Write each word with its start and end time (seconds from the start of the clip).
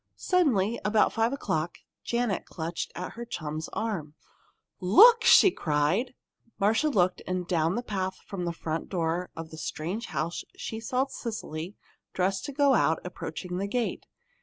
Suddenly, 0.15 0.79
about 0.83 1.13
five 1.13 1.31
o'clock, 1.31 1.77
Janet 2.03 2.47
clutched 2.47 2.91
at 2.95 3.11
her 3.11 3.23
chum's 3.23 3.69
arm. 3.71 4.15
"Look!" 4.79 5.23
she 5.23 5.51
cried. 5.51 6.15
Marcia 6.59 6.89
looked, 6.89 7.21
and 7.27 7.47
down 7.47 7.75
the 7.75 7.83
path 7.83 8.17
from 8.25 8.45
the 8.45 8.51
front 8.51 8.89
door 8.89 9.29
of 9.35 9.51
the 9.51 9.59
strange 9.59 10.07
house 10.07 10.43
she 10.55 10.79
saw 10.79 11.05
Cecily, 11.05 11.75
dressed 12.13 12.45
to 12.45 12.51
go 12.51 12.73
out, 12.73 12.97
approaching 13.05 13.57
the 13.57 13.67
gate. 13.67 14.07